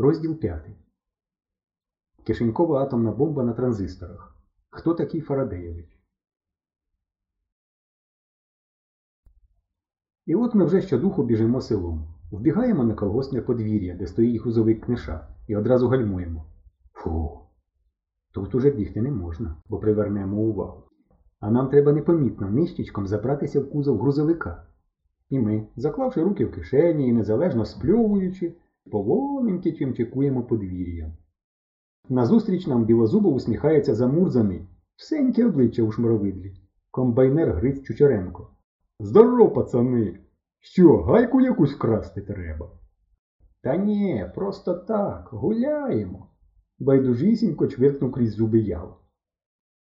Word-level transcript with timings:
Розділ 0.00 0.34
5. 0.34 0.66
Кишенькова 2.26 2.82
атомна 2.82 3.12
бомба 3.12 3.42
на 3.42 3.52
транзисторах. 3.52 4.36
Хто 4.70 4.94
такий 4.94 5.20
Фарадеєвич? 5.20 6.00
І 10.26 10.34
от 10.34 10.54
ми 10.54 10.64
вже 10.64 10.80
щодуху 10.80 11.22
біжимо 11.22 11.60
селом. 11.60 12.14
Вбігаємо 12.30 12.84
на 12.84 12.94
колгоспне 12.94 13.42
подвір'я, 13.42 13.94
де 13.94 14.06
стоїть 14.06 14.42
грузовик 14.42 14.84
книша, 14.84 15.28
і 15.48 15.56
одразу 15.56 15.88
гальмуємо. 15.88 16.46
Фу. 16.92 17.40
Тут 18.32 18.54
уже 18.54 18.70
бігти 18.70 19.02
не 19.02 19.10
можна, 19.10 19.56
бо 19.68 19.78
привернемо 19.78 20.36
увагу. 20.36 20.82
А 21.40 21.50
нам 21.50 21.68
треба 21.68 21.92
непомітно 21.92 22.50
нищечком 22.50 23.06
забратися 23.06 23.60
в 23.60 23.70
кузов 23.70 24.00
грузовика. 24.00 24.66
І 25.28 25.38
ми, 25.38 25.68
заклавши 25.76 26.22
руки 26.22 26.46
в 26.46 26.52
кишені 26.52 27.08
і 27.08 27.12
незалежно 27.12 27.64
спльовуючи, 27.64 28.54
поволеньки 28.90 29.72
чимчикуємо 29.72 30.42
подвір'ям. 30.42 31.12
Назустріч 32.08 32.66
нам 32.66 32.84
білозубо 32.84 33.28
усміхається 33.28 33.94
замурзаний, 33.94 34.68
всеньке 34.96 35.46
обличчя 35.46 35.82
у 35.82 35.92
шмаровидлі. 35.92 36.54
Комбайнер 36.90 37.52
Гриць 37.52 37.82
Чучеренко. 37.82 38.50
Здорово, 39.00 39.50
пацани! 39.50 40.18
Що, 40.60 40.96
гайку 40.96 41.40
якусь 41.40 41.74
красти 41.74 42.20
треба? 42.20 42.70
Та 43.62 43.76
ні, 43.76 44.30
просто 44.34 44.74
так, 44.74 45.28
гуляємо. 45.32 46.30
Байдужісінько 46.78 47.66
чвиркнув 47.66 48.12
крізь 48.12 48.34
зуби 48.34 48.58
яв. 48.58 48.98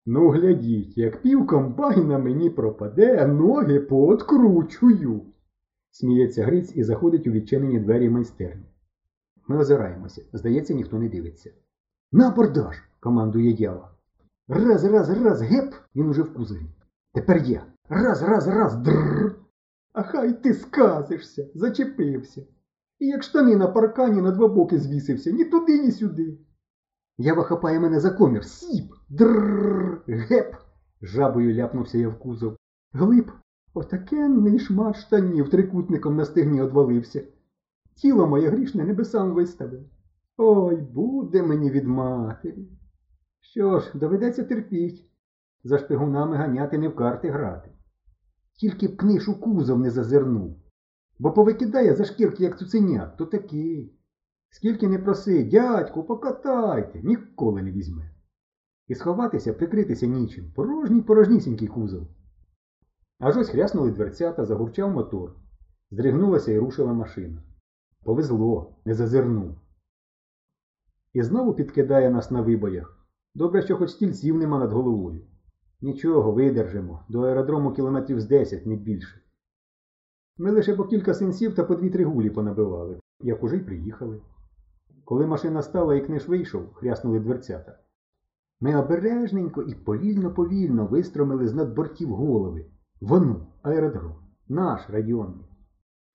Ну, 0.07 0.29
глядіть, 0.29 0.99
як 0.99 1.23
пів 1.23 1.47
комбайна 1.47 2.19
мені 2.19 2.51
пропаде, 2.51 3.17
а 3.17 3.27
ноги 3.27 3.81
пооткручую. 3.81 5.21
Сміється 5.91 6.45
Гриць 6.45 6.77
і 6.77 6.83
заходить 6.83 7.27
у 7.27 7.31
відчинені 7.31 7.81
двері 7.81 8.11
майстерні. 8.11 8.65
Ми 9.49 9.59
озираємося. 9.59 10.23
Здається, 10.33 10.75
ніхто 10.75 10.99
не 10.99 11.09
дивиться. 11.09 11.51
На 12.13 12.31
бордаж! 12.31 12.83
командує 13.01 13.51
Ява. 13.51 13.91
Раз, 14.49 14.85
раз, 14.85 15.11
раз, 15.11 15.43
геп! 15.43 15.75
Він 15.97 16.09
уже 16.09 16.23
в 16.23 16.35
кузові. 16.35 16.71
Тепер 17.15 17.43
я. 17.45 17.67
Раз, 17.89 18.23
раз, 18.23 18.49
раз, 18.49 18.77
дрррр. 18.77 19.37
А 19.93 20.03
хай 20.03 20.43
ти 20.43 20.55
сказишся, 20.55 21.49
зачепився. 21.55 22.43
І 22.99 23.07
як 23.07 23.23
штани 23.23 23.57
на 23.57 23.67
паркані 23.67 24.23
на 24.23 24.31
два 24.31 24.49
боки 24.49 24.79
звісився, 24.79 25.31
ні 25.31 25.45
туди, 25.45 25.79
ні 25.79 25.93
сюди. 25.93 26.39
Ява 27.19 27.43
хапає 27.43 27.81
мене 27.81 28.01
за 28.01 28.11
комір. 28.11 28.45
Сіп! 28.45 28.93
Дрррр! 29.09 30.03
Геп! 30.07 30.57
Жабою 31.03 31.55
ляпнувся 31.55 31.99
я 31.99 32.09
в 32.09 32.19
кузов. 32.19 32.57
Глиб, 32.93 33.33
отакенний 33.75 34.59
шмат 34.59 34.97
штанів 34.97 35.51
трикутником 35.51 36.17
на 36.17 36.25
стегні 36.25 36.63
одвалився. 36.63 37.23
Тіло 37.99 38.27
моє 38.27 38.49
грішне 38.49 38.85
небесам 38.85 39.35
виставив. 39.35 39.81
Ой, 40.37 40.77
буде 40.77 41.43
мені 41.43 41.71
від 41.71 41.87
матері. 41.87 42.69
Що 43.41 43.81
ж, 43.81 43.91
доведеться 43.95 44.45
терпіть. 44.45 45.11
За 45.65 45.79
шпигунами 45.79 46.37
ганяти 46.37 46.79
не 46.79 46.89
в 46.89 46.97
карти 46.97 47.31
грати. 47.31 47.71
Тільки 48.61 48.89
б 48.89 48.97
книшу 48.97 49.41
кузов 49.41 49.79
не 49.79 49.91
зазирнув, 49.91 50.57
бо 51.19 51.33
повикидає 51.33 51.95
за 51.95 52.05
шкірки, 52.05 52.45
як 52.45 52.59
цуценят, 52.59 53.17
то 53.17 53.27
такий. 53.27 53.99
Скільки 54.51 54.89
не 54.89 54.99
проси, 54.99 55.45
дядьку, 55.45 56.05
покатайте, 56.05 57.01
ніколи 57.03 57.63
не 57.63 57.73
візьме. 57.73 58.11
І 58.89 58.95
сховатися, 58.95 59.53
прикритися 59.53 60.07
нічим, 60.07 60.53
порожній 60.53 61.03
порожнісінький 61.03 61.69
кузов. 61.69 62.09
Аж 63.19 63.37
ось 63.37 63.49
хряснули 63.49 63.91
дверцята, 63.91 64.45
загурчав 64.45 64.91
мотор. 64.91 65.37
Здригнулася 65.91 66.53
і 66.53 66.59
рушила 66.59 66.93
машина. 66.93 67.43
Повезло, 68.09 68.77
не 68.85 68.95
зазирнув. 68.95 69.55
І 71.13 71.23
знову 71.23 71.55
підкидає 71.55 72.11
нас 72.11 72.31
на 72.31 72.41
вибоях. 72.41 73.07
Добре, 73.35 73.63
що 73.63 73.77
хоч 73.77 73.91
стільців 73.91 74.37
нема 74.37 74.59
над 74.59 74.73
головою. 74.73 75.27
Нічого, 75.81 76.33
видержимо, 76.33 77.05
до 77.09 77.21
аеродрому 77.21 77.73
кілометрів 77.73 78.21
з 78.21 78.27
10, 78.27 78.67
не 78.67 78.77
більше. 78.77 79.21
Ми 80.39 80.51
лише 80.51 80.77
по 80.77 80.85
кілька 80.85 81.15
сенсів 81.15 81.55
та 81.55 81.65
по 81.65 81.75
дві-три 81.75 82.05
гулі 82.05 82.31
понабивали, 82.31 83.01
як 83.21 83.43
уже 83.43 83.57
й 83.57 83.61
приїхали. 83.61 84.21
Коли 85.05 85.27
машина 85.27 85.63
стала 85.63 85.95
і 85.95 86.07
книж 86.07 86.29
вийшов, 86.29 86.75
хряснули 86.75 87.21
дверцята. 87.21 87.79
Ми 88.61 88.77
обережненько 88.77 89.63
і 89.63 89.75
повільно-повільно 89.75 90.87
вистромили 90.87 91.49
з 91.49 91.55
надбортів 91.55 92.09
голови. 92.09 92.67
Вону, 93.01 93.47
аеродром, 93.63 94.15
наш 94.49 94.91
районний. 94.91 95.48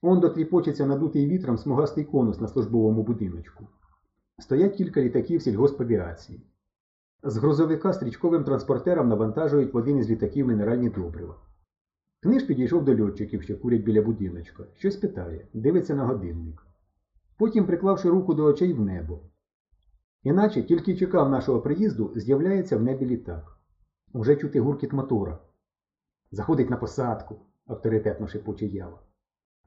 Он 0.05 0.19
дотріпочеться 0.19 0.85
надутий 0.85 1.27
вітром 1.27 1.57
смугастий 1.57 2.03
конус 2.03 2.41
на 2.41 2.47
службовому 2.47 3.03
будиночку. 3.03 3.67
Стоять 4.39 4.75
кілька 4.75 5.01
літаків 5.01 5.41
сільгоспавіації. 5.41 6.41
З 7.23 7.37
грузовика 7.37 7.93
стрічковим 7.93 8.43
транспортером 8.43 9.09
навантажують 9.09 9.73
в 9.73 9.77
один 9.77 9.97
із 9.97 10.09
літаків 10.09 10.47
мінеральні 10.47 10.89
добрива. 10.89 11.35
Книж 12.21 12.43
підійшов 12.43 12.85
до 12.85 13.03
льотчиків, 13.03 13.43
що 13.43 13.59
курять 13.59 13.83
біля 13.83 14.01
будиночка, 14.01 14.63
щось 14.73 14.95
питає, 14.95 15.47
дивиться 15.53 15.95
на 15.95 16.05
годинник. 16.05 16.67
Потім, 17.37 17.65
приклавши 17.65 18.09
руку 18.09 18.33
до 18.33 18.45
очей 18.45 18.73
в 18.73 18.81
небо. 18.81 19.19
Іначе 20.23 20.63
тільки 20.63 20.95
чекав 20.95 21.29
нашого 21.29 21.61
приїзду, 21.61 22.11
з'являється 22.15 22.77
в 22.77 22.83
небі 22.83 23.05
літак. 23.05 23.57
Уже 24.13 24.35
чути 24.35 24.59
гуркіт 24.59 24.93
мотора. 24.93 25.39
Заходить 26.31 26.69
на 26.69 26.77
посадку, 26.77 27.35
авторитетно 27.65 28.27
шепоче 28.27 28.65
ява. 28.65 28.99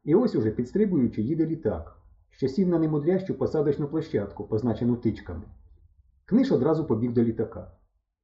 І 0.06 0.14
ось 0.14 0.34
уже, 0.34 0.50
підстрибуючи, 0.50 1.22
їде 1.22 1.46
літак, 1.46 1.98
що 2.30 2.48
сів 2.48 2.68
на 2.68 2.78
немудрящу 2.78 3.34
посадочну 3.34 3.88
площадку, 3.88 4.44
позначену 4.44 4.96
тичками. 4.96 5.42
Книж 6.24 6.52
одразу 6.52 6.84
побіг 6.84 7.12
до 7.12 7.24
літака. 7.24 7.72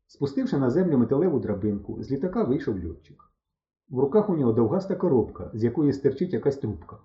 Спустивши 0.07 0.59
на 0.59 0.71
землю 0.71 0.99
металеву 0.99 1.41
драбинку, 1.41 2.03
з 2.03 2.11
літака 2.11 2.45
вийшов 2.45 2.85
льотчик. 2.85 3.25
В 3.89 3.99
руках 3.99 4.31
у 4.31 4.37
нього 4.37 4.53
довгаста 4.53 4.97
коробка, 4.97 5.51
з 5.55 5.65
якої 5.65 5.93
стерчить 5.93 6.33
якась 6.33 6.57
трубка. 6.57 6.99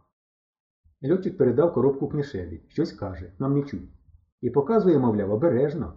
Льотчик 1.09 1.37
передав 1.37 1.73
коробку 1.73 2.07
книшеві, 2.07 2.63
щось 2.67 2.93
каже, 2.93 3.33
нам 3.39 3.53
не 3.53 3.63
чуть. 3.63 3.89
І 4.41 4.49
показує, 4.49 4.99
мовляв, 4.99 5.31
обережно. 5.31 5.93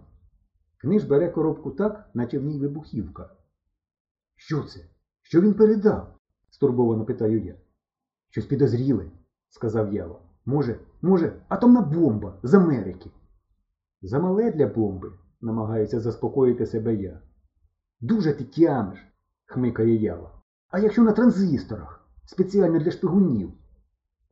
Книж 0.77 1.03
бере 1.03 1.29
коробку 1.29 1.71
так, 1.71 2.09
наче 2.13 2.39
в 2.39 2.43
ній 2.43 2.59
вибухівка. 2.59 3.29
Що 4.35 4.63
це? 4.63 4.79
Що 5.21 5.41
він 5.41 5.53
передав? 5.53 6.15
стурбовано 6.49 7.05
питаю 7.05 7.43
я. 7.43 7.55
Щось 8.31 8.45
підозріле, 8.45 9.05
сказав 9.49 9.93
Ява. 9.93 10.19
Може, 10.45 10.79
може, 11.01 11.33
атомна 11.47 11.81
бомба 11.81 12.39
з 12.43 12.53
Америки. 12.53 13.09
Замале 14.01 14.51
для 14.51 14.67
бомби, 14.67 15.11
намагається 15.41 15.99
заспокоїти 15.99 16.65
себе 16.65 16.95
я. 16.95 17.21
Дуже 18.01 18.33
ти 18.33 18.43
тямиш, 18.43 18.99
хмикає 19.45 19.95
Ява. 19.95 20.31
А 20.69 20.79
якщо 20.79 21.03
на 21.03 21.11
транзисторах, 21.11 22.09
спеціально 22.25 22.79
для 22.79 22.91
шпигунів. 22.91 23.53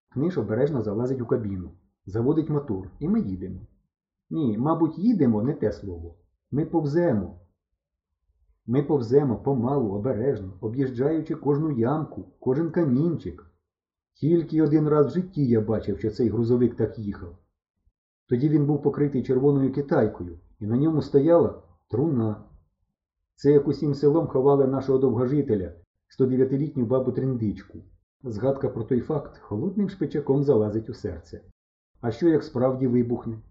Книж 0.10 0.38
обережно 0.38 0.82
залазить 0.82 1.22
у 1.22 1.26
кабіну, 1.26 1.72
заводить 2.06 2.50
мотор, 2.50 2.92
і 3.00 3.10
ми 3.10 3.20
їдемо. 3.20 3.60
Ні, 4.30 4.58
мабуть, 4.58 4.98
їдемо 4.98 5.44
не 5.44 5.54
те 5.54 5.72
слово. 5.72 6.16
Ми 6.52 6.66
повземо. 6.66 7.40
Ми 8.66 8.84
повземо 8.84 9.38
помалу, 9.38 9.90
обережно, 9.90 10.54
об'їжджаючи 10.62 11.36
кожну 11.36 11.72
ямку, 11.72 12.26
кожен 12.40 12.72
камінчик. 12.72 13.49
Тільки 14.20 14.62
один 14.62 14.88
раз 14.88 15.08
в 15.08 15.10
житті 15.10 15.46
я 15.46 15.62
бачив, 15.62 16.00
що 16.00 16.12
цей 16.12 16.30
грузовик 16.30 16.76
так 16.76 17.00
їхав. 17.00 17.38
Тоді 18.28 18.50
він 18.50 18.66
був 18.66 18.82
покритий 18.82 19.24
червоною 19.24 19.74
китайкою, 19.74 20.40
і 20.60 20.66
на 20.66 20.78
ньому 20.78 21.02
стояла 21.02 21.64
труна. 21.90 22.44
Це 23.36 23.52
як 23.52 23.68
усім 23.68 23.94
селом 23.94 24.28
ховали 24.28 24.68
нашого 24.68 24.98
довгожителя, 24.98 25.74
109-літню 26.20 26.86
бабу 26.86 27.12
Триндичку. 27.12 27.80
Згадка 28.24 28.70
про 28.70 28.84
той 28.84 29.00
факт 29.00 29.38
холодним 29.38 29.90
шпичаком 29.90 30.44
залазить 30.44 30.90
у 30.90 30.94
серце. 30.94 31.42
А 32.02 32.12
що 32.12 32.30
як 32.30 32.44
справді 32.44 32.88
вибухне? 32.88 33.42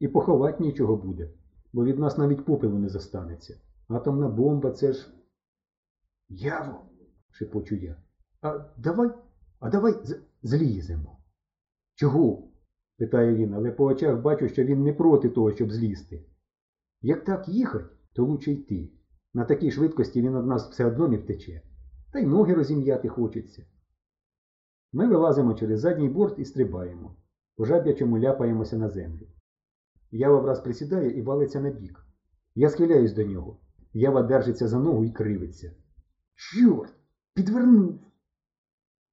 І 0.00 0.08
поховати 0.08 0.64
нічого 0.64 0.96
буде, 0.96 1.30
бо 1.72 1.84
від 1.84 1.98
нас 1.98 2.18
навіть 2.18 2.44
попелу 2.44 2.78
не 2.78 2.88
застанеться. 2.88 3.60
Атомна 3.88 4.28
бомба 4.28 4.70
це 4.70 4.92
ж. 4.92 5.14
Яво, 6.28 6.80
шепочу 7.30 7.74
я. 7.74 7.96
А 8.42 8.64
давай, 8.76 9.10
а 9.60 9.70
давай 9.70 9.94
зліземо. 10.42 11.18
Чого? 11.94 12.48
питає 12.98 13.34
він, 13.34 13.54
але 13.54 13.70
по 13.70 13.84
очах 13.84 14.20
бачу, 14.20 14.48
що 14.48 14.64
він 14.64 14.82
не 14.82 14.92
проти 14.92 15.28
того, 15.28 15.54
щоб 15.54 15.72
злізти. 15.72 16.24
Як 17.02 17.24
так 17.24 17.48
їхать, 17.48 17.90
то 18.12 18.24
лучше 18.24 18.52
йти. 18.52 18.90
На 19.34 19.44
такій 19.44 19.70
швидкості 19.70 20.22
він 20.22 20.38
від 20.38 20.46
нас 20.46 20.70
все 20.70 20.84
одно 20.84 21.08
не 21.08 21.16
втече. 21.16 21.62
Та 22.12 22.18
й 22.18 22.26
ноги 22.26 22.54
розім'яти 22.54 23.08
хочеться. 23.08 23.66
Ми 24.92 25.06
вилазимо 25.06 25.54
через 25.54 25.80
задній 25.80 26.08
борт 26.08 26.38
і 26.38 26.44
стрибаємо. 26.44 27.16
По 27.56 27.64
жаб'ячому 27.64 28.18
ляпаємося 28.18 28.76
на 28.76 28.90
землю. 28.90 29.26
Ява 30.10 30.40
враз 30.40 30.60
присідає 30.60 31.18
і 31.18 31.22
валиться 31.22 31.60
на 31.60 31.70
бік. 31.70 32.06
Я 32.54 32.70
схиляюсь 32.70 33.12
до 33.12 33.24
нього. 33.24 33.60
Ява 33.92 34.22
держиться 34.22 34.68
за 34.68 34.78
ногу 34.78 35.04
і 35.04 35.10
кривиться. 35.10 35.74
Чорт! 36.34 36.92
Підвернув. 37.34 38.05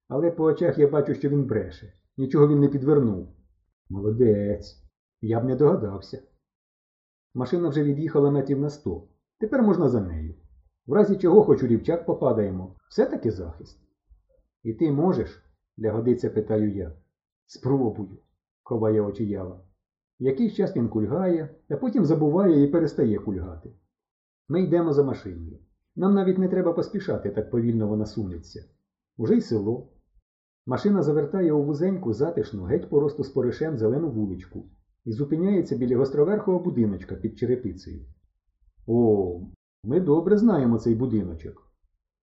Але 0.08 0.30
по 0.30 0.44
очах 0.44 0.78
я 0.78 0.88
бачу, 0.88 1.14
що 1.14 1.28
він 1.28 1.44
бреше. 1.44 1.92
Нічого 2.16 2.48
він 2.48 2.60
не 2.60 2.68
підвернув. 2.68 3.28
Молодець. 3.88 4.84
Я 5.20 5.40
б 5.40 5.44
не 5.44 5.56
догадався. 5.56 6.22
Машина 7.34 7.68
вже 7.68 7.82
від'їхала 7.82 8.30
метрів 8.30 8.60
на 8.60 8.70
сто. 8.70 9.08
Тепер 9.38 9.62
можна 9.62 9.88
за 9.88 10.00
нею. 10.00 10.34
В 10.86 10.92
разі 10.92 11.16
чого 11.16 11.44
хоч 11.44 11.62
у 11.62 11.66
рівчак 11.66 12.06
попадаємо. 12.06 12.76
Все-таки 12.88 13.30
захист. 13.30 13.80
І 14.62 14.72
ти 14.72 14.92
можеш? 14.92 15.44
лягодиться 15.78 16.30
питаю 16.30 16.74
я. 16.74 16.92
Спробую, 17.46 18.18
ховає 18.62 19.00
очі 19.00 19.26
ява. 19.26 19.60
Якийсь 20.18 20.54
час 20.54 20.76
він 20.76 20.88
кульгає, 20.88 21.48
а 21.68 21.76
потім 21.76 22.04
забуває 22.04 22.64
і 22.64 22.66
перестає 22.66 23.18
кульгати. 23.18 23.70
Ми 24.48 24.62
йдемо 24.62 24.92
за 24.92 25.04
машиною. 25.04 25.58
Нам 25.96 26.14
навіть 26.14 26.38
не 26.38 26.48
треба 26.48 26.72
поспішати, 26.72 27.30
так 27.30 27.50
повільно 27.50 27.88
вона 27.88 28.06
сунеться. 28.06 28.64
Уже 29.16 29.36
й 29.36 29.40
село. 29.40 29.93
Машина 30.66 31.02
завертає 31.02 31.52
у 31.52 31.62
вузеньку, 31.62 32.12
затишну, 32.12 32.62
геть 32.64 32.88
поросту 32.88 33.24
з 33.24 33.28
поришем 33.28 33.78
зелену 33.78 34.10
вуличку 34.10 34.64
і 35.04 35.12
зупиняється 35.12 35.76
біля 35.76 35.96
гостроверхого 35.96 36.58
будиночка 36.58 37.14
під 37.14 37.38
черепицею. 37.38 38.00
О, 38.86 39.40
ми 39.84 40.00
добре 40.00 40.38
знаємо 40.38 40.78
цей 40.78 40.94
будиночок. 40.94 41.72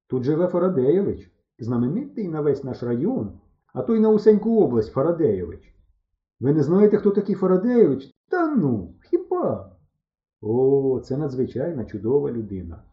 Тут 0.08 0.24
живе 0.24 0.48
Фарадеєвич, 0.48 1.32
знаменитий 1.60 2.28
на 2.28 2.42
весь 2.42 2.64
наш 2.64 2.84
район, 2.84 3.40
а 3.74 3.82
то 3.82 3.96
й 3.96 4.00
на 4.00 4.10
усеньку 4.10 4.64
область 4.64 4.92
Фарадеєвич. 4.92 5.76
Ви 6.40 6.54
не 6.54 6.64
знаєте, 6.64 6.98
хто 6.98 7.12
такий 7.12 7.36
Фарадеєвич? 7.36 8.12
Та 8.30 8.56
ну, 8.56 8.96
хіба? 9.10 9.76
О, 10.42 11.02
це 11.04 11.18
надзвичайна 11.18 11.86
чудова 11.86 12.32
людина. 12.32 12.84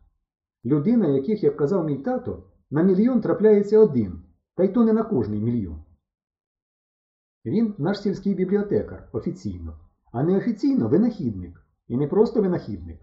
Людина, 0.65 1.09
яких, 1.09 1.43
як 1.43 1.57
казав 1.57 1.85
мій 1.85 1.97
тато, 1.97 2.45
на 2.71 2.83
мільйон 2.83 3.21
трапляється 3.21 3.79
один, 3.79 4.23
та 4.59 4.65
й 4.65 4.69
то 4.69 4.85
не 4.85 4.93
на 4.93 5.03
кожний 5.03 5.41
мільйон. 5.41 5.83
Він 7.45 7.75
наш 7.79 8.01
сільський 8.01 8.35
бібліотекар 8.35 9.09
офіційно, 9.13 9.79
а 10.13 10.23
неофіційно 10.23 10.89
винахідник. 10.89 11.67
І 11.89 11.97
не 11.97 12.07
просто 12.07 12.43
винахідник, 12.43 13.01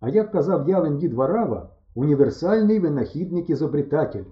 а 0.00 0.08
як 0.08 0.32
казав 0.32 0.68
явен 0.68 0.98
дід 0.98 1.12
Варава, 1.12 1.76
універсальний 1.94 2.80
винахідник-ізобретатель. 2.80 4.24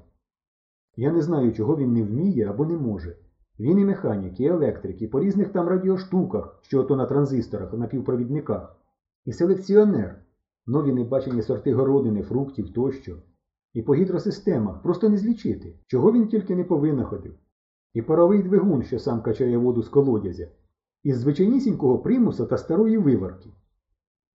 Я 0.96 1.12
не 1.12 1.22
знаю, 1.22 1.52
чого 1.52 1.76
він 1.76 1.92
не 1.92 2.02
вміє 2.02 2.50
або 2.50 2.66
не 2.66 2.76
може. 2.76 3.16
Він 3.60 3.78
і 3.78 3.84
механік, 3.84 4.40
і 4.40 4.46
електрик, 4.46 5.02
і 5.02 5.06
по 5.06 5.20
різних 5.20 5.52
там 5.52 5.68
радіоштуках, 5.68 6.58
що 6.62 6.80
ото 6.80 6.96
на 6.96 7.06
транзисторах, 7.06 7.72
на 7.72 7.86
півпровідниках, 7.86 8.76
і 9.24 9.32
селекціонер, 9.32 10.22
нові 10.66 10.92
небачені 10.92 11.42
сорти 11.42 11.74
городини, 11.74 12.22
фруктів 12.22 12.72
тощо. 12.72 13.16
І 13.72 13.82
по 13.82 13.94
гідросистемах 13.94 14.82
просто 14.82 15.08
не 15.08 15.18
злічити, 15.18 15.78
чого 15.86 16.12
він 16.12 16.28
тільки 16.28 16.56
не 16.56 16.64
повинаходив. 16.64 17.34
І 17.94 18.02
паровий 18.02 18.42
двигун, 18.42 18.82
що 18.82 18.98
сам 18.98 19.22
качає 19.22 19.58
воду 19.58 19.82
з 19.82 19.88
колодязя, 19.88 20.48
із 21.02 21.18
звичайнісінького 21.18 21.98
примуса 21.98 22.46
та 22.46 22.58
старої 22.58 22.98
виварки. 22.98 23.50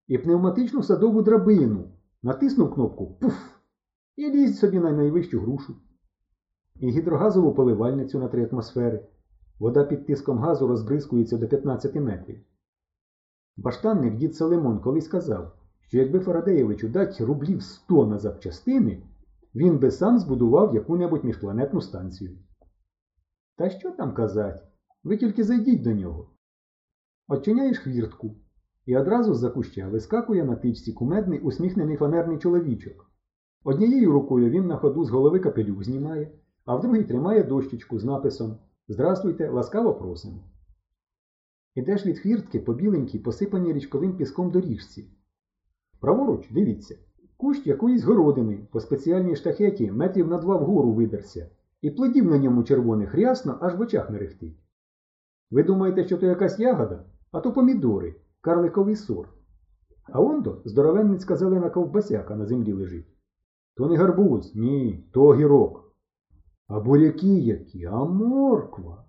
І 0.07 0.17
пневматичну 0.17 0.83
садову 0.83 1.21
драбину, 1.21 1.91
натиснув 2.23 2.73
кнопку 2.73 3.17
пуф! 3.21 3.33
І 4.15 4.31
лізь 4.31 4.59
собі 4.59 4.79
на 4.79 4.91
найвищу 4.91 5.39
грушу. 5.39 5.75
І 6.75 6.89
гідрогазову 6.89 7.53
поливальницю 7.53 8.19
на 8.19 8.27
три 8.27 8.49
атмосфери. 8.51 9.07
Вода 9.59 9.83
під 9.83 10.05
тиском 10.05 10.37
газу 10.37 10.67
розбризкується 10.67 11.37
до 11.37 11.47
15 11.47 11.95
метрів. 11.95 12.39
Баштанник 13.57 14.15
дід 14.15 14.35
Салимон 14.35 14.79
колись 14.79 15.07
казав, 15.07 15.55
що 15.81 15.97
якби 15.97 16.19
Фарадеєвичу 16.19 16.89
дать 16.89 17.21
рублів 17.21 17.63
100 17.63 18.05
на 18.05 18.17
запчастини, 18.17 19.03
він 19.55 19.79
би 19.79 19.91
сам 19.91 20.19
збудував 20.19 20.75
яку-небудь 20.75 21.23
міжпланетну 21.23 21.81
станцію. 21.81 22.37
Та 23.55 23.69
що 23.69 23.91
там 23.91 24.13
казать? 24.13 24.63
Ви 25.03 25.17
тільки 25.17 25.43
зайдіть 25.43 25.83
до 25.83 25.91
нього. 25.91 26.29
Отчиняєш 27.27 27.79
хвіртку, 27.79 28.35
і 28.85 28.97
одразу 28.97 29.33
з-за 29.33 29.49
куща 29.49 29.87
вискакує 29.87 30.43
на 30.43 30.55
тичці 30.55 30.93
кумедний 30.93 31.39
усміхнений 31.39 31.97
фанерний 31.97 32.37
чоловічок. 32.37 33.11
Однією 33.63 34.11
рукою 34.11 34.49
він 34.49 34.67
на 34.67 34.77
ходу 34.77 35.05
з 35.05 35.09
голови 35.09 35.39
капелюх 35.39 35.83
знімає, 35.83 36.31
а 36.65 36.75
в 36.75 36.81
другій 36.81 37.03
тримає 37.03 37.43
дощечку 37.43 37.99
з 37.99 38.03
написом 38.03 38.57
Здравствуйте, 38.87 39.49
ласкаво 39.49 39.93
просимо. 39.93 40.43
Ідеш 41.75 42.05
від 42.05 42.19
хвіртки 42.19 42.59
по 42.59 42.73
біленькій, 42.73 43.19
посипаній 43.19 43.73
річковим 43.73 44.17
піском 44.17 44.51
доріжці. 44.51 45.11
Праворуч, 45.99 46.51
дивіться, 46.51 46.95
кущ 47.43 47.67
якоїсь 47.67 48.03
городини 48.03 48.67
по 48.71 48.79
спеціальній 48.79 49.35
штахеті 49.35 49.91
метрів 49.91 50.27
на 50.27 50.37
два 50.37 50.55
вгору 50.55 50.91
видерся, 50.91 51.49
і 51.81 51.91
плодів 51.91 52.25
на 52.25 52.37
ньому 52.37 52.63
червоних 52.63 53.15
рясно, 53.15 53.57
аж 53.61 53.75
в 53.75 53.81
очах 53.81 54.09
мерехтить. 54.09 54.59
Ви 55.51 55.63
думаєте, 55.63 56.03
що 56.03 56.17
то 56.17 56.25
якась 56.25 56.59
ягода, 56.59 57.05
а 57.31 57.39
то 57.39 57.53
помідори, 57.53 58.15
карликовий 58.41 58.95
сорт. 58.95 59.29
А 60.03 60.21
ондо 60.21 60.61
здоровенницька 60.65 61.35
зелена 61.35 61.69
ковбасяка 61.69 62.35
на 62.35 62.45
землі 62.45 62.73
лежить. 62.73 63.15
То 63.75 63.87
не 63.87 63.97
гарбуз, 63.97 64.55
ні, 64.55 65.09
то 65.13 65.23
огірок. 65.23 65.93
А 66.67 66.79
буряки 66.79 67.35
які, 67.39 67.85
а 67.85 68.05
морква. 68.05 69.05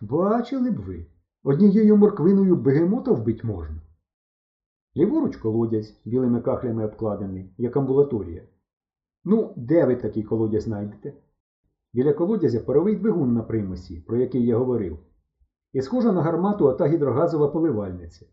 Бачили 0.00 0.70
б 0.70 0.78
ви, 0.78 1.06
однією 1.42 1.96
морквиною 1.96 2.56
бегемота 2.56 3.12
вбить 3.12 3.44
можна. 3.44 3.80
Ліворуч 4.96 5.36
колодязь, 5.36 6.00
білими 6.04 6.40
кахлями 6.40 6.84
обкладений, 6.84 7.54
як 7.58 7.76
амбулаторія. 7.76 8.42
Ну, 9.24 9.54
де 9.56 9.86
ви 9.86 9.96
такий 9.96 10.22
колодязь 10.22 10.62
знайдете? 10.62 11.14
Біля 11.92 12.12
колодязя 12.12 12.60
паровий 12.60 12.96
двигун 12.96 13.32
на 13.32 13.42
примусі, 13.42 14.00
про 14.00 14.16
який 14.16 14.46
я 14.46 14.56
говорив. 14.56 14.98
І 15.72 15.82
схожа 15.82 16.12
на 16.12 16.22
гармату 16.22 16.66
ота 16.66 16.86
гідрогазова 16.86 17.48
поливальниця. 17.48 18.26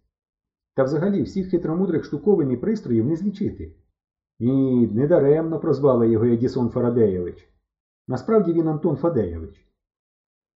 Та 0.75 0.83
взагалі 0.83 1.21
всіх 1.21 1.49
хитромудрих 1.49 2.05
штуковин 2.05 2.51
і 2.51 2.57
пристроїв 2.57 3.05
не 3.05 3.15
злічити. 3.15 3.75
Ні, 4.39 4.87
недаремно 4.87 5.59
прозвали 5.59 6.09
його 6.09 6.25
Едісон 6.25 6.69
Фарадеєвич. 6.69 7.49
Насправді 8.07 8.53
він 8.53 8.67
Антон 8.67 8.95
Фадеєвич. 8.95 9.67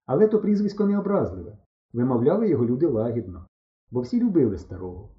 Але 0.06 0.28
то 0.28 0.40
прізвисько 0.40 0.86
не 0.86 1.00
образливе. 1.00 1.58
Вимовляли 1.94 2.50
його 2.50 2.66
люди 2.66 2.88
лагідно, 2.88 3.48
бо 3.92 4.02
всі 4.02 4.20
любили 4.20 4.58
старого. 4.58 5.10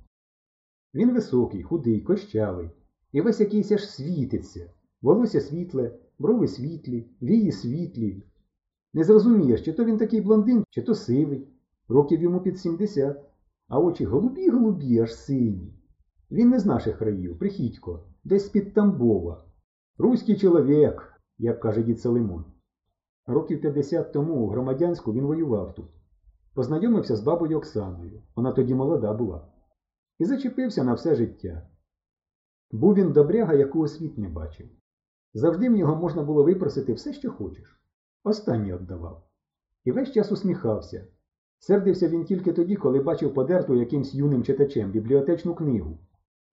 Він 0.94 1.12
високий, 1.12 1.62
худий, 1.62 2.00
кощавий, 2.00 2.70
і 3.12 3.20
весь 3.20 3.40
якийсь 3.40 3.72
аж 3.72 3.90
світиться, 3.90 4.70
волосся 5.02 5.40
світле, 5.40 5.98
брови 6.18 6.48
світлі, 6.48 7.08
вії 7.22 7.52
світлі. 7.52 8.22
Не 8.94 9.04
зрозумієш, 9.04 9.64
чи 9.64 9.72
то 9.72 9.84
він 9.84 9.98
такий 9.98 10.20
блондин, 10.20 10.64
чи 10.70 10.82
то 10.82 10.94
сивий, 10.94 11.48
років 11.88 12.22
йому 12.22 12.40
під 12.40 12.58
70, 12.58 13.24
а 13.68 13.80
очі 13.80 14.04
голубі-голубі, 14.04 14.98
аж 14.98 15.14
сині. 15.14 15.74
Він 16.30 16.48
не 16.48 16.58
з 16.58 16.66
наших 16.66 16.98
країв, 16.98 17.38
прихідько, 17.38 18.04
десь 18.24 18.46
з-під 18.46 18.74
Тамбова. 18.74 19.44
Руський 19.98 20.36
чоловік, 20.36 21.12
як 21.38 21.60
каже 21.60 21.82
дід 21.82 22.00
Салимон. 22.00 22.44
Років 23.26 23.60
50 23.60 24.12
тому 24.12 24.34
у 24.34 24.48
громадянську 24.48 25.12
він 25.12 25.24
воював 25.24 25.74
тут. 25.74 25.86
Познайомився 26.54 27.16
з 27.16 27.20
бабою 27.20 27.58
Оксаною, 27.58 28.22
вона 28.36 28.52
тоді 28.52 28.74
молода 28.74 29.12
була, 29.12 29.46
і 30.18 30.24
зачепився 30.24 30.84
на 30.84 30.94
все 30.94 31.14
життя. 31.14 31.62
Був 32.70 32.94
він 32.94 33.12
добряга, 33.12 33.54
якого 33.54 33.88
світ 33.88 34.18
не 34.18 34.28
бачив. 34.28 34.68
Завжди 35.34 35.68
в 35.68 35.72
нього 35.72 35.96
можна 35.96 36.22
було 36.22 36.44
випросити 36.44 36.92
все, 36.92 37.12
що 37.12 37.32
хочеш. 37.32 37.80
Останнє 38.24 38.76
віддавав. 38.76 39.26
І 39.84 39.92
весь 39.92 40.12
час 40.12 40.32
усміхався. 40.32 41.06
Сердився 41.58 42.08
він 42.08 42.24
тільки 42.24 42.52
тоді, 42.52 42.76
коли 42.76 43.00
бачив 43.00 43.34
подерту 43.34 43.74
якимсь 43.74 44.14
юним 44.14 44.42
читачем 44.42 44.90
бібліотечну 44.90 45.54
книгу. 45.54 45.98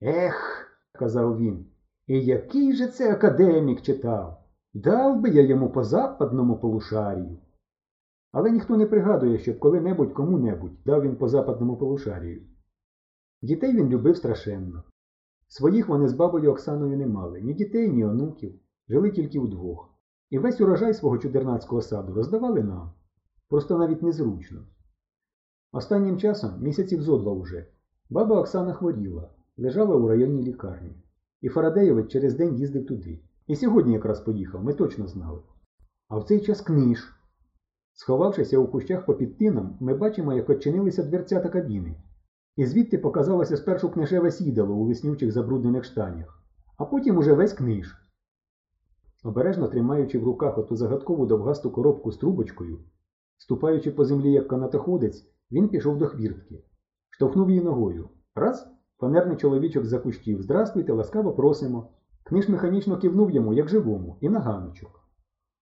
Ех, 0.02 0.68
казав 0.92 1.38
він, 1.38 1.66
і 2.08 2.26
який 2.26 2.74
же 2.74 2.88
це 2.88 3.14
академік 3.14 3.82
читав? 3.82 4.44
Дав 4.74 5.22
би 5.22 5.30
я 5.30 5.42
йому 5.42 5.70
по 5.70 5.84
западному 5.84 6.58
полушарію. 6.58 7.38
Але 8.32 8.52
ніхто 8.52 8.78
не 8.78 8.86
пригадує, 8.86 9.40
щоб 9.40 9.60
коли-небудь 9.60 10.14
кому-небудь 10.14 10.84
дав 10.86 11.02
він 11.02 11.16
по 11.16 11.28
западному 11.28 11.78
полушарію. 11.78 12.42
Дітей 13.42 13.76
він 13.76 13.90
любив 13.90 14.18
страшенно. 14.18 14.84
Своїх 15.48 15.88
вони 15.88 16.08
з 16.08 16.14
бабою 16.14 16.52
Оксаною 16.52 16.98
не 16.98 17.08
мали 17.08 17.42
ні 17.42 17.54
дітей, 17.54 17.90
ні 17.90 18.06
онуків, 18.06 18.60
жили 18.90 19.12
тільки 19.12 19.40
вдвох. 19.40 19.90
І 20.30 20.40
весь 20.40 20.62
урожай 20.62 20.94
свого 20.94 21.18
чудернацького 21.18 21.82
саду 21.82 22.14
роздавали 22.14 22.64
нам. 22.64 22.92
Просто 23.50 23.78
навіть 23.78 24.02
незручно. 24.02 24.66
Останнім 25.72 26.18
часом, 26.18 26.52
місяців 26.62 27.02
зо 27.02 27.18
два 27.18 27.32
уже, 27.32 27.68
баба 28.10 28.40
Оксана 28.40 28.74
хворіла, 28.74 29.30
лежала 29.58 29.96
у 29.96 30.08
районній 30.08 30.44
лікарні. 30.44 31.04
І 31.42 31.50
Фарадеєвич 31.50 32.12
через 32.12 32.36
день 32.36 32.56
їздив 32.56 32.86
туди. 32.86 33.20
І 33.48 33.56
сьогодні 33.56 33.94
якраз 33.94 34.20
поїхав, 34.20 34.64
ми 34.64 34.74
точно 34.74 35.08
знали. 35.08 35.42
А 36.08 36.18
в 36.18 36.24
цей 36.24 36.42
час 36.42 36.62
книж. 36.62 37.14
Сховавшися 37.94 38.58
у 38.58 38.68
кущах 38.68 39.06
попід 39.06 39.38
тином, 39.38 39.78
ми 39.80 39.94
бачимо, 39.94 40.34
як 40.34 40.50
очинилися 40.50 41.04
дверцята 41.04 41.50
кабіни. 41.50 41.96
І 42.56 42.66
звідти 42.66 42.98
показалося 42.98 43.58
спершу 43.58 43.90
книжеве 43.90 44.32
сідало 44.32 44.76
у 44.76 44.84
лиснючих 44.84 45.32
забруднених 45.32 45.84
штанях, 45.84 46.44
а 46.78 46.86
потім 46.86 47.18
уже 47.18 47.34
весь 47.34 47.54
книж. 47.54 47.96
Обережно 49.24 49.68
тримаючи 49.68 50.20
в 50.20 50.24
руках 50.24 50.58
оту 50.58 50.76
загадкову 50.76 51.26
довгасту 51.26 51.72
коробку 51.72 52.12
з 52.12 52.18
трубочкою, 52.18 52.80
ступаючи 53.38 53.92
по 53.92 54.06
землі 54.06 54.32
як 54.32 54.48
канатоходець, 54.48 55.26
він 55.52 55.70
пішов 55.70 55.98
до 55.98 56.08
хвіртки. 56.08 56.64
Штовхнув 57.10 57.50
її 57.50 57.62
ногою. 57.62 58.10
Раз, 58.36 58.68
фанерний 59.00 59.38
чоловічок 59.38 59.86
за 59.86 60.00
кущів. 60.00 60.42
Здрастуйте, 60.42 60.94
ласкаво 60.94 61.34
просимо. 61.34 61.90
Книж 62.24 62.50
механічно 62.50 62.98
кивнув 62.98 63.32
йому, 63.32 63.54
як 63.54 63.70
живому, 63.70 64.18
і 64.22 64.30
на 64.30 64.40
ганочок. 64.40 65.02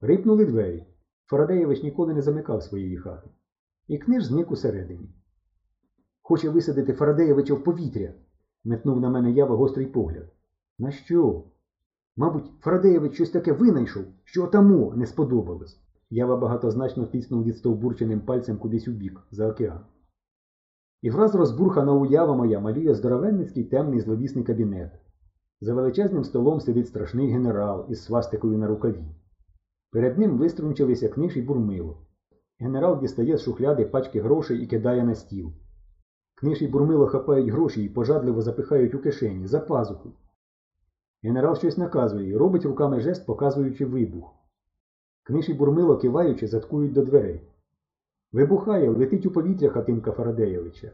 Рипнули 0.01 0.46
двері. 0.46 0.86
Фарадеєвич 1.25 1.84
ніколи 1.84 2.13
не 2.13 2.22
замикав 2.22 2.63
своєї 2.63 2.98
хати. 2.98 3.29
І 3.88 3.98
книж 3.98 4.24
зник 4.24 4.51
усередині. 4.51 5.10
Хоче 6.29 6.50
висадити 6.50 6.93
Фарадеєвича 6.93 7.53
в 7.53 7.63
повітря, 7.63 8.13
метнув 8.63 9.00
на 9.00 9.09
мене 9.09 9.31
ява 9.31 9.55
гострий 9.55 9.86
погляд. 9.86 10.25
На 10.79 10.91
що? 10.91 11.43
Мабуть, 12.17 12.51
Фарадеєвич 12.59 13.13
щось 13.13 13.29
таке 13.29 13.53
винайшов, 13.53 14.03
що 14.24 14.43
отамо 14.43 14.93
не 14.95 15.05
сподобалось. 15.05 15.79
Ява 16.09 16.38
багатозначно 16.38 17.05
тиснув 17.05 17.43
відстовбурченим 17.43 18.21
пальцем 18.21 18.57
кудись 18.57 18.88
у 18.88 18.91
бік, 18.91 19.21
за 19.31 19.48
океан. 19.48 19.79
І 21.01 21.09
враз 21.09 21.36
розбурхана 21.36 21.93
уява 21.93 22.36
моя 22.36 22.59
малює 22.59 22.95
здоровенницький 22.95 23.63
темний 23.63 24.00
зловісний 24.00 24.43
кабінет. 24.43 24.91
За 25.62 25.74
величезним 25.74 26.24
столом 26.24 26.59
сидить 26.59 26.88
страшний 26.88 27.31
генерал 27.31 27.86
із 27.89 28.03
свастикою 28.03 28.57
на 28.57 28.67
рукаві. 28.67 29.05
Перед 29.91 30.17
ним 30.17 30.38
виструнчилися 30.38 31.09
книж 31.09 31.38
і 31.38 31.41
бурмило. 31.41 31.98
Генерал 32.59 33.00
дістає 33.00 33.38
з 33.38 33.41
шухляди 33.41 33.86
пачки 33.86 34.21
грошей 34.21 34.63
і 34.63 34.67
кидає 34.67 35.03
на 35.03 35.15
стіл. 35.15 35.53
Книж 36.39 36.62
і 36.62 36.67
бурмило 36.67 37.08
хапають 37.08 37.50
гроші 37.50 37.84
і 37.84 37.89
пожадливо 37.89 38.41
запихають 38.41 38.96
у 38.96 39.00
кишені, 39.00 39.48
за 39.48 39.60
пазуху. 39.60 40.12
Генерал 41.24 41.55
щось 41.55 41.77
наказує 41.77 42.29
і 42.29 42.38
робить 42.38 42.65
руками 42.65 43.00
жест, 43.00 43.25
показуючи 43.25 43.86
вибух. 43.86 44.34
Книж 45.24 45.50
і 45.50 45.53
бурмило, 45.53 45.98
киваючи, 45.98 46.48
заткують 46.48 46.93
до 46.93 47.05
дверей. 47.05 47.41
Вибухає, 48.31 48.89
летить 48.89 49.25
у 49.25 49.31
повітря 49.31 49.69
хатинка 49.69 50.12
Фарадеєвича. 50.12 50.91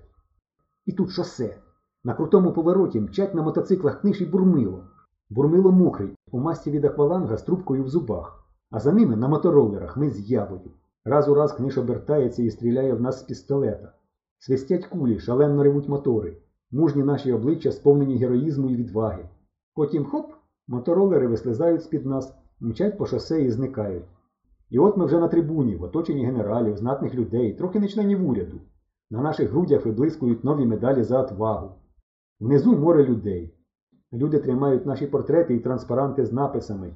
І 0.86 0.92
тут 0.92 1.10
шосе. 1.10 1.58
На 2.04 2.14
крутому 2.14 2.54
повороті 2.54 3.00
мчать 3.00 3.36
на 3.36 3.42
мотоциклах 3.42 4.02
книж 4.02 4.22
і 4.22 4.26
бурмило. 4.26 4.84
Бурмило 5.30 5.72
мокрий, 5.72 6.18
у 6.32 6.40
масці 6.40 6.72
від 6.72 6.86
акваланга 6.86 7.38
з 7.38 7.44
трубкою 7.44 7.84
в 7.84 7.90
зубах, 7.90 8.46
а 8.72 8.80
за 8.80 8.94
ними 8.94 9.16
на 9.16 9.28
мотороллерах 9.28 9.98
ми 9.98 10.10
з 10.10 10.32
явою. 10.32 10.72
Раз 11.04 11.30
у 11.30 11.34
раз 11.34 11.54
книж 11.54 11.78
обертається 11.78 12.44
і 12.44 12.52
стріляє 12.52 12.94
в 12.94 13.02
нас 13.02 13.20
з 13.20 13.24
пістолета. 13.24 13.94
Свистять 14.40 14.86
кулі, 14.86 15.20
шалено 15.20 15.64
ревуть 15.64 15.90
мотори. 15.90 16.38
Мужні 16.72 17.04
наші 17.04 17.34
обличчя 17.34 17.72
сповнені 17.72 18.18
героїзму 18.18 18.70
і 18.70 18.76
відваги. 18.76 19.30
Потім 19.76 20.06
хоп, 20.06 20.32
моторолери 20.68 21.28
вислизають 21.28 21.84
з-під 21.84 22.06
нас, 22.06 22.36
мчать 22.60 22.98
по 22.98 23.06
шосе 23.06 23.42
і 23.42 23.52
зникають. 23.52 24.06
І 24.70 24.80
от 24.80 24.98
ми 24.98 25.06
вже 25.06 25.20
на 25.20 25.28
трибуні, 25.28 25.76
в 25.76 25.84
оточенні 25.84 26.26
генералів, 26.26 26.78
знатних 26.78 27.16
людей, 27.16 27.54
трохи 27.54 27.80
не 27.80 27.88
членів 27.88 28.30
уряду. 28.30 28.58
На 29.12 29.22
наших 29.22 29.50
грудях 29.50 29.86
виблискують 29.86 30.44
нові 30.44 30.66
медалі 30.66 31.04
за 31.04 31.22
отвагу. 31.22 31.72
Внизу 32.40 32.78
море 32.78 33.06
людей. 33.06 33.54
Люди 34.14 34.40
тримають 34.40 34.86
наші 34.86 35.08
портрети 35.08 35.56
і 35.56 35.60
транспаранти 35.60 36.26
з 36.26 36.34
написами 36.34 36.96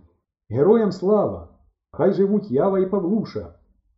Героям 0.50 0.91
слава! 0.91 1.48
Хай 1.91 2.13
живуть 2.13 2.51
Ява 2.51 2.79
і 2.79 2.89
Павлуша! 2.89 3.53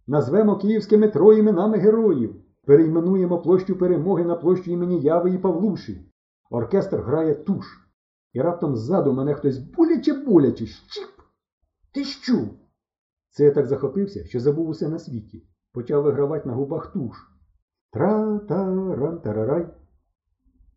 Назвемо 0.07 0.57
київське 0.57 0.97
метро 0.97 1.33
іменами 1.33 1.77
героїв! 1.77 2.35
Перейменуємо 2.65 3.41
площу 3.41 3.75
перемоги 3.75 4.23
на 4.23 4.35
площу 4.35 4.71
імені 4.71 5.01
Яви 5.01 5.31
і 5.31 5.37
Павлуші. 5.37 6.11
Оркестр 6.49 7.01
грає 7.01 7.35
туш. 7.35 7.65
І 8.33 8.41
раптом 8.41 8.75
ззаду 8.75 9.13
мене 9.13 9.33
хтось 9.33 9.57
боляче-боляче, 9.57 10.65
щіп. 10.65 11.09
Ти 11.93 12.03
що? 12.03 12.47
Це 13.29 13.43
я 13.43 13.51
так 13.51 13.67
захопився, 13.67 14.25
що 14.25 14.39
забув 14.39 14.69
усе 14.69 14.89
на 14.89 14.99
світі. 14.99 15.47
Почав 15.73 16.03
вигравати 16.03 16.49
на 16.49 16.55
губах 16.55 16.93
туш. 16.93 17.17
Тра-та-рам-тарарай. 17.91 19.67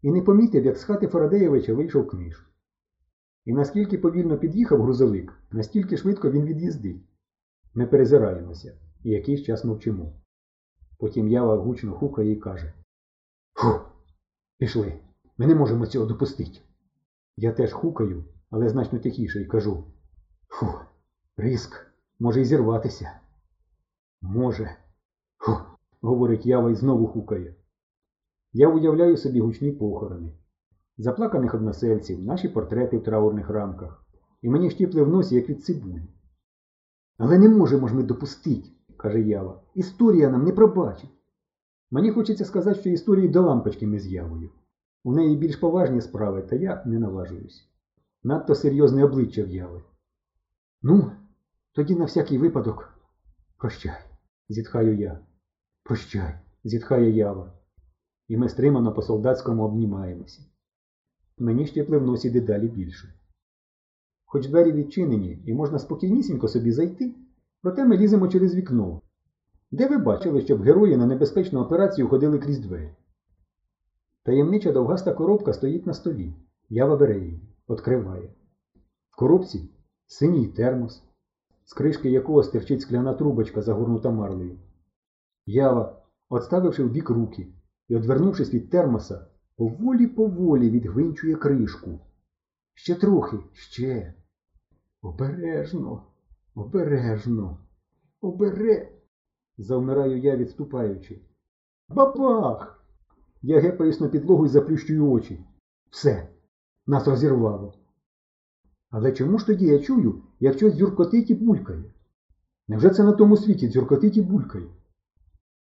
І 0.03 0.11
не 0.11 0.23
помітив, 0.23 0.65
як 0.65 0.77
з 0.77 0.85
хати 0.85 1.07
Фарадеєвича 1.07 1.75
вийшов 1.75 2.09
книж. 2.09 2.51
І 3.45 3.53
наскільки 3.53 3.99
повільно 3.99 4.39
під'їхав 4.39 4.83
грузовик, 4.83 5.33
настільки 5.53 5.97
швидко 5.97 6.31
він 6.31 6.45
від'їздить. 6.45 7.03
Ми 7.75 7.87
перезираємося 7.87 8.79
і 9.03 9.11
якийсь 9.11 9.43
час 9.43 9.65
мовчимо. 9.65 10.13
Потім 11.05 11.29
ява 11.29 11.57
гучно 11.57 11.93
хукає 11.93 12.33
і 12.33 12.37
каже 12.37 12.73
Фу, 13.55 13.81
пішли, 14.59 14.93
ми 15.39 15.47
не 15.47 15.55
можемо 15.55 15.87
цього 15.87 16.07
допустити. 16.07 16.59
Я 17.37 17.53
теж 17.53 17.73
хукаю, 17.73 18.25
але 18.51 18.69
значно 18.69 18.99
тихіше 18.99 19.43
і 19.43 19.47
кажу 19.47 19.85
Фу, 20.49 20.67
риск, 21.37 21.87
може 22.19 22.41
і 22.41 22.45
зірватися. 22.45 23.21
Може. 24.23 24.77
Фу, 25.39 25.57
говорить 26.01 26.47
ява 26.47 26.71
і 26.71 26.75
знову 26.75 27.07
хукає. 27.07 27.55
Я 28.53 28.69
уявляю 28.69 29.17
собі 29.17 29.41
гучні 29.41 29.73
похорони, 29.73 30.33
заплаканих 30.99 31.55
односельців, 31.55 32.25
наші 32.25 32.49
портрети 32.49 32.99
в 32.99 33.05
траурних 33.05 33.51
рамках, 33.51 34.07
і 34.43 34.49
мені 34.49 34.71
щіпли 34.71 35.03
в 35.03 35.09
носі, 35.09 35.35
як 35.35 35.49
від 35.49 35.65
цибулі. 35.65 36.03
Але 37.19 37.39
не 37.39 37.49
можемо 37.49 37.89
ж 37.89 37.95
ми 37.95 38.03
допустити, 38.03 38.69
каже 39.05 39.21
Ява. 39.21 39.61
Історія 39.75 40.31
нам 40.31 40.45
не 40.45 40.53
пробачить. 40.53 41.11
Мені 41.91 42.11
хочеться 42.11 42.45
сказати, 42.45 42.81
що 42.81 42.91
історії 42.91 43.29
до 43.29 43.43
лампочки 43.43 43.87
ми 43.87 43.99
з. 43.99 44.23
У 45.05 45.13
неї 45.13 45.37
більш 45.37 45.57
поважні 45.57 46.01
справи, 46.01 46.43
та 46.43 46.57
я 46.57 46.83
не 46.87 46.99
наважуюсь. 46.99 47.69
Надто 48.23 48.55
серйозне 48.55 49.05
обличчя 49.05 49.45
в 49.45 49.49
яви. 49.49 49.83
Ну, 50.83 51.13
тоді 51.73 51.95
на 51.95 52.05
всякий 52.05 52.39
випадок 52.39 52.99
прощай, 53.59 54.05
зітхаю 54.49 54.99
я. 54.99 55.19
Прощай, 55.83 56.39
зітхає 56.65 57.11
ява. 57.11 57.53
І 58.29 58.37
ми 58.37 58.49
стримано 58.49 58.95
по 58.95 59.03
солдатському 59.03 59.65
обнімаємося. 59.65 60.43
Мені 61.39 61.67
щепли 61.67 61.99
в 61.99 62.03
носі 62.03 62.31
дедалі 62.31 62.69
більше. 62.69 63.15
Хоч 64.25 64.47
двері 64.47 64.73
відчинені 64.73 65.43
і 65.47 65.55
можна 65.55 65.79
спокійнісінько 65.79 66.49
собі 66.49 66.73
зайти, 66.73 67.15
проте 67.65 67.85
ми 67.85 67.97
ліземо 67.97 68.29
через 68.29 68.55
вікно. 68.55 69.01
Де 69.71 69.89
ви 69.89 69.99
бачили, 69.99 70.41
щоб 70.41 70.63
герої 70.63 70.97
на 70.97 71.07
небезпечну 71.07 71.61
операцію 71.61 72.09
ходили 72.09 72.39
крізь 72.39 72.59
двері? 72.59 72.91
Таємнича 74.23 74.73
довгаста 74.73 75.13
коробка 75.13 75.53
стоїть 75.53 75.87
на 75.87 75.95
столі. 75.95 76.35
Ява 76.69 76.97
бере 76.97 77.19
її, 77.19 77.41
відкриває. 77.69 78.35
В 79.11 79.17
коробці 79.17 79.71
синій 80.07 80.47
термос, 80.47 81.03
з 81.65 81.73
кришки 81.73 82.11
якого 82.11 82.43
стирчить 82.43 82.81
скляна 82.81 83.15
трубочка, 83.15 83.63
загорнута 83.63 84.11
марлею. 84.11 84.59
Ява, 85.47 86.03
отставивши 86.29 86.85
в 86.85 86.91
бік 86.91 87.11
руки 87.11 87.47
і, 87.89 87.97
одвернувшись 87.97 88.55
від 88.55 88.71
термоса, 88.71 89.27
поволі-поволі 89.57 90.71
відгвинчує 90.71 91.37
кришку. 91.37 92.01
Ще 92.75 92.95
трохи, 92.95 93.37
ще. 93.53 94.15
Обережно, 95.03 96.03
обережно, 96.55 97.59
обере. 98.21 98.91
Завмираю 99.59 100.19
я, 100.19 100.37
відступаючи. 100.37 101.21
Бабах! 101.89 102.85
Я 103.43 103.61
гепаюсь 103.61 104.01
на 104.01 104.09
підлогу 104.09 104.47
і 104.47 104.49
заплющую 104.49 105.11
очі. 105.11 105.45
Все, 105.91 106.29
нас 106.87 107.09
розірвало. 107.09 107.75
Але 108.91 109.13
чому 109.13 109.39
ж 109.39 109.47
тоді 109.47 109.67
я 109.67 109.79
чую, 109.79 110.23
як 110.41 110.57
щось 110.57 110.75
дзюркотить 110.75 111.31
і 111.31 111.35
булькає? 111.35 111.85
Невже 112.69 112.91
це 112.91 113.05
на 113.05 113.13
тому 113.13 113.37
світі 113.37 113.69
дзюркотить 113.69 114.17
і 114.17 114.23
булькає? 114.23 114.67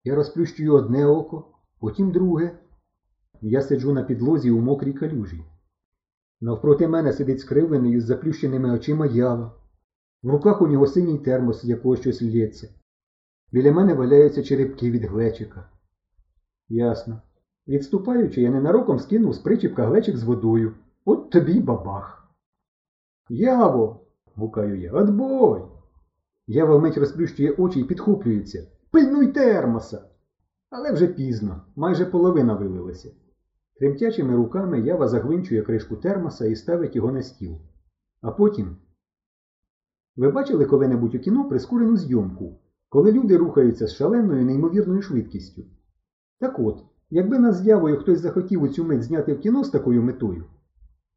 Я 0.03 0.15
розплющую 0.15 0.74
одне 0.74 1.05
око, 1.05 1.46
потім 1.79 2.12
друге. 2.12 2.60
Я 3.41 3.62
сиджу 3.62 3.94
на 3.94 4.03
підлозі 4.03 4.51
у 4.51 4.62
мокрій 4.62 4.94
калюжі. 4.94 5.46
Навпроти 6.41 6.88
мене 6.88 7.13
сидить 7.13 7.39
скривлений 7.39 7.94
із 7.94 8.03
заплющеними 8.03 8.72
очима 8.72 9.05
ява. 9.05 9.64
В 10.25 10.29
руках 10.29 10.62
у 10.62 10.67
нього 10.67 10.88
синій 10.88 11.17
термос, 11.17 11.62
з 11.62 11.70
якого 11.70 11.96
щось 11.96 12.22
лється. 12.22 12.70
Біля 13.51 13.72
мене 13.72 13.94
валяються 13.94 14.44
черепки 14.44 14.91
від 14.91 15.03
глечика. 15.03 15.70
Ясно. 16.70 17.22
Відступаючи, 17.67 18.41
я 18.41 18.50
ненароком 18.50 19.00
скинув 19.00 19.34
з 19.34 19.38
причіпка 19.38 19.86
глечик 19.86 20.17
з 20.17 20.24
водою. 20.24 20.74
От 21.05 21.29
тобі 21.29 21.60
бабах. 21.60 22.36
Яво. 23.29 24.05
гукаю 24.36 24.82
я. 24.82 24.91
Отбой. 24.91 25.62
Ява 26.48 26.75
вмить 26.75 26.98
розплющує 26.98 27.51
очі 27.51 27.79
і 27.79 27.84
підхоплюється. 27.84 28.67
Пильнуй 28.91 29.27
термоса. 29.27 30.10
Але 30.70 30.91
вже 30.91 31.08
пізно, 31.08 31.62
майже 31.75 32.05
половина 32.05 32.53
вилилася. 32.53 33.12
Тремтячими 33.75 34.36
руками 34.36 34.82
ява 34.82 35.08
загвинчує 35.08 35.62
кришку 35.62 35.96
термоса 35.96 36.46
і 36.46 36.55
ставить 36.55 36.96
його 36.96 37.12
на 37.12 37.22
стіл. 37.22 37.58
А 38.22 38.32
потім. 38.32 38.77
Ви 40.17 40.31
бачили 40.31 40.65
коли-небудь 40.65 41.15
у 41.15 41.19
кіно 41.19 41.50
прискорену 41.50 41.98
зйомку, 41.98 42.60
коли 42.89 43.12
люди 43.12 43.38
рухаються 43.38 43.88
з 43.88 43.95
шаленою 43.95 44.45
неймовірною 44.45 45.01
швидкістю? 45.01 45.63
Так 46.39 46.60
от, 46.60 46.84
якби 47.10 47.39
нас 47.39 47.55
з 47.55 47.67
явою 47.67 47.98
хтось 47.98 48.19
захотів 48.19 48.62
у 48.62 48.67
цю 48.67 48.84
мить 48.84 49.03
зняти 49.03 49.34
в 49.34 49.39
кіно 49.39 49.63
з 49.63 49.69
такою 49.69 50.03
метою, 50.03 50.43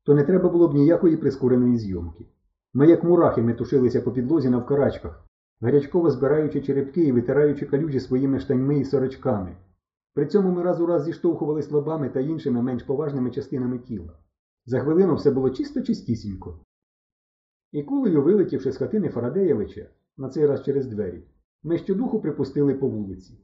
то 0.05 0.15
не 0.15 0.25
треба 0.25 0.49
було 0.49 0.69
б 0.69 0.75
ніякої 0.75 1.17
прискореної 1.17 1.79
зйомки. 1.79 2.27
Ми, 2.75 2.87
як 2.87 3.05
мурахи, 3.05 3.43
метушилися 3.43 4.01
по 4.01 4.13
підлозі 4.13 4.51
навкарачках, 4.51 5.25
гарячково 5.61 6.11
збираючи 6.11 6.61
черепки 6.61 7.05
і 7.05 7.13
витираючи 7.13 7.67
калюжі 7.67 8.01
своїми 8.01 8.41
штаньми 8.41 8.79
і 8.79 8.85
сорочками. 8.85 9.57
При 10.15 10.27
цьому 10.27 10.53
ми 10.53 10.63
раз 10.63 10.81
у 10.81 10.87
раз 10.87 11.05
зіштовхувались 11.05 11.71
лобами 11.71 12.09
та 12.09 12.21
іншими 12.21 12.63
менш 12.63 12.83
поважними 12.83 13.31
частинами 13.31 13.79
тіла. 13.79 14.13
За 14.67 14.81
хвилину 14.81 15.15
все 15.15 15.31
було 15.31 15.51
чисто 15.51 15.83
чистісінько. 15.83 16.61
І 17.73 17.83
кулею, 17.83 18.23
вилетівши 18.23 18.73
з 18.73 18.77
хатини 18.77 19.09
Фарадеєвича, 19.09 19.87
на 20.17 20.29
цей 20.29 20.47
раз 20.47 20.65
через 20.65 20.87
двері, 20.87 21.25
ми 21.63 21.79
щодуху 21.79 22.21
припустили 22.21 22.75
по 22.75 22.89
вулиці. 22.89 23.39